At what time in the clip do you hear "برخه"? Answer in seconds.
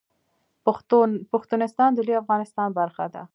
2.79-3.05